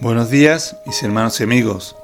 [0.00, 1.96] Buenos días, mis hermanos y amigos.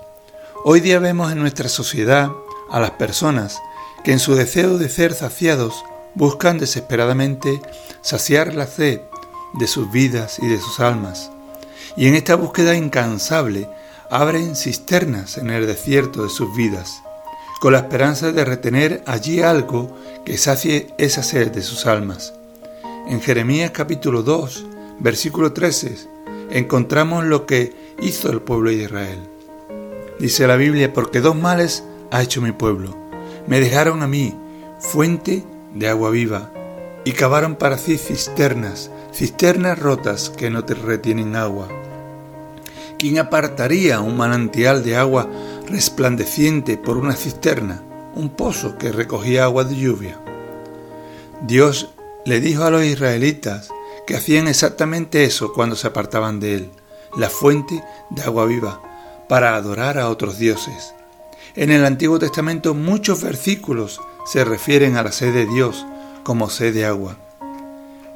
[0.65, 2.31] Hoy día vemos en nuestra sociedad
[2.71, 3.61] a las personas
[4.05, 5.85] que en su deseo de ser saciados
[6.15, 7.61] buscan desesperadamente
[8.03, 9.01] saciar la sed
[9.55, 11.31] de sus vidas y de sus almas.
[11.97, 13.69] Y en esta búsqueda incansable
[14.11, 17.03] abren cisternas en el desierto de sus vidas,
[17.61, 22.33] con la esperanza de retener allí algo que sacie esa sed de sus almas.
[23.09, 24.67] En Jeremías capítulo 2,
[25.01, 25.97] versículo 13,
[26.51, 29.19] encontramos lo que hizo el pueblo de Israel.
[30.19, 32.97] Dice la Biblia, porque dos males ha hecho mi pueblo.
[33.47, 34.35] Me dejaron a mí
[34.79, 35.45] fuente
[35.75, 36.51] de agua viva
[37.05, 41.69] y cavaron para sí cisternas, cisternas rotas que no te retienen agua.
[42.99, 45.29] ¿Quién apartaría un manantial de agua
[45.69, 47.83] resplandeciente por una cisterna,
[48.15, 50.19] un pozo que recogía agua de lluvia?
[51.47, 51.91] Dios
[52.25, 53.71] le dijo a los israelitas
[54.09, 56.71] que hacían exactamente eso cuando se apartaban de él,
[57.19, 58.81] la fuente de agua viva,
[59.29, 60.95] para adorar a otros dioses.
[61.55, 65.85] En el Antiguo Testamento muchos versículos se refieren a la sed de Dios
[66.23, 67.19] como sed de agua.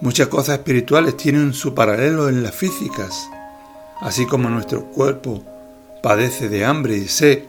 [0.00, 3.28] Muchas cosas espirituales tienen su paralelo en las físicas,
[4.00, 5.42] así como nuestro cuerpo
[6.02, 7.42] padece de hambre y sed,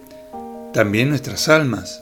[0.73, 2.02] también nuestras almas.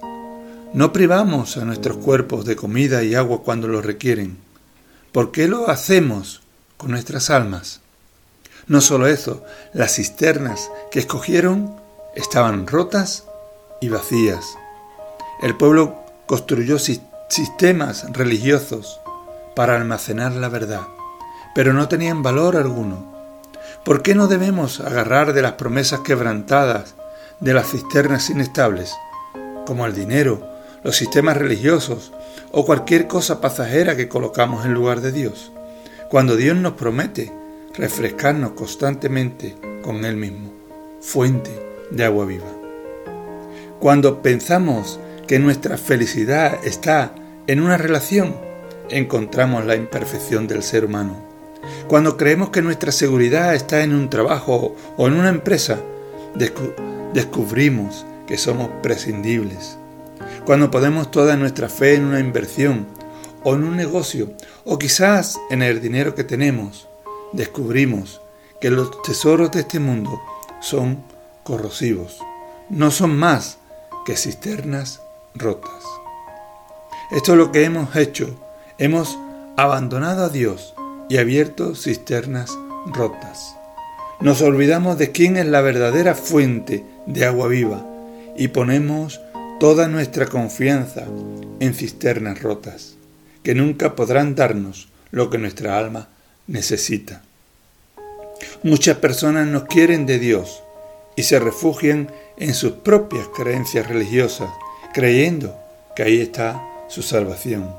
[0.74, 4.51] No privamos a nuestros cuerpos de comida y agua cuando lo requieren
[5.12, 6.42] ¿Por qué lo hacemos
[6.78, 7.82] con nuestras almas?
[8.68, 11.76] No solo eso, las cisternas que escogieron
[12.16, 13.26] estaban rotas
[13.82, 14.46] y vacías.
[15.42, 19.02] El pueblo construyó sistemas religiosos
[19.54, 20.88] para almacenar la verdad,
[21.54, 23.12] pero no tenían valor alguno.
[23.84, 26.96] ¿Por qué no debemos agarrar de las promesas quebrantadas
[27.42, 28.94] de las cisternas inestables,
[29.66, 30.51] como el dinero,
[30.84, 32.12] los sistemas religiosos
[32.52, 35.52] o cualquier cosa pasajera que colocamos en lugar de Dios,
[36.10, 37.32] cuando Dios nos promete
[37.76, 40.52] refrescarnos constantemente con Él mismo,
[41.00, 41.52] fuente
[41.90, 42.52] de agua viva.
[43.80, 47.16] Cuando pensamos que nuestra felicidad está
[47.48, 48.36] en una relación,
[48.90, 51.16] encontramos la imperfección del ser humano.
[51.88, 55.80] Cuando creemos que nuestra seguridad está en un trabajo o en una empresa,
[57.14, 59.78] descubrimos que somos prescindibles
[60.52, 62.86] cuando ponemos toda nuestra fe en una inversión
[63.46, 64.34] o en un negocio
[64.66, 66.90] o quizás en el dinero que tenemos,
[67.32, 68.20] descubrimos
[68.60, 70.22] que los tesoros de este mundo
[70.60, 71.06] son
[71.44, 72.20] corrosivos,
[72.70, 73.60] no son más
[74.06, 75.02] que cisternas
[75.36, 75.86] rotas.
[77.12, 78.36] Esto es lo que hemos hecho,
[78.78, 79.18] hemos
[79.56, 80.74] abandonado a Dios
[81.08, 82.52] y abierto cisternas
[82.88, 83.56] rotas.
[84.20, 87.86] Nos olvidamos de quién es la verdadera fuente de agua viva
[88.36, 89.22] y ponemos
[89.62, 91.06] toda nuestra confianza
[91.60, 92.96] en cisternas rotas,
[93.44, 96.10] que nunca podrán darnos lo que nuestra alma
[96.48, 97.22] necesita.
[98.64, 100.64] Muchas personas no quieren de Dios
[101.16, 104.50] y se refugian en sus propias creencias religiosas,
[104.96, 105.56] creyendo
[105.96, 107.72] que ahí está su salvación.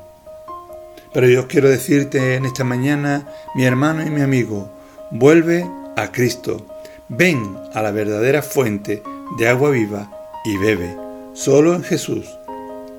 [1.13, 4.71] Pero yo quiero decirte en esta mañana, mi hermano y mi amigo,
[5.11, 6.65] vuelve a Cristo,
[7.09, 9.03] ven a la verdadera fuente
[9.37, 11.02] de agua viva y bebe
[11.33, 12.27] Solo en Jesús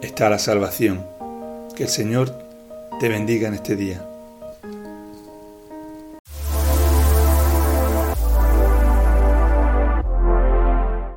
[0.03, 1.07] está la salvación.
[1.77, 2.37] Que el Señor
[2.99, 4.05] te bendiga en este día.